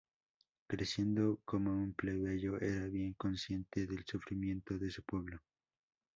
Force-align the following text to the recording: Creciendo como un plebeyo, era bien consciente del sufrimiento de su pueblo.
Creciendo 0.65 1.41
como 1.45 1.69
un 1.73 1.93
plebeyo, 1.93 2.59
era 2.59 2.87
bien 2.87 3.13
consciente 3.13 3.85
del 3.85 4.03
sufrimiento 4.03 4.79
de 4.79 4.89
su 4.89 5.03
pueblo. 5.03 5.39